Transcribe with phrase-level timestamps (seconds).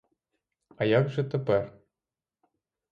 [0.77, 1.73] А як же тепер?